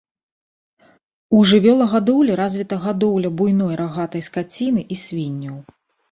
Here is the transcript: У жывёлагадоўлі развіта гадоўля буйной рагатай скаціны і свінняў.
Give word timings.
У 1.39 1.41
жывёлагадоўлі 1.49 2.37
развіта 2.41 2.79
гадоўля 2.85 3.29
буйной 3.41 3.73
рагатай 3.81 4.21
скаціны 4.29 4.81
і 4.97 4.99
свінняў. 5.03 5.55